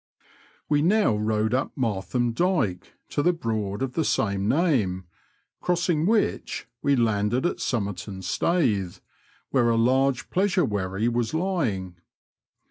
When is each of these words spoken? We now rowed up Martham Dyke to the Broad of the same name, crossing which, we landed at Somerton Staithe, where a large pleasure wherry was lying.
We 0.67 0.81
now 0.81 1.15
rowed 1.15 1.53
up 1.53 1.75
Martham 1.77 2.33
Dyke 2.33 2.93
to 3.09 3.21
the 3.21 3.33
Broad 3.33 3.83
of 3.83 3.93
the 3.93 4.03
same 4.03 4.47
name, 4.49 5.05
crossing 5.59 6.07
which, 6.07 6.67
we 6.81 6.95
landed 6.95 7.45
at 7.45 7.59
Somerton 7.59 8.23
Staithe, 8.23 8.97
where 9.51 9.69
a 9.69 9.75
large 9.77 10.31
pleasure 10.31 10.65
wherry 10.65 11.07
was 11.07 11.35
lying. 11.35 11.97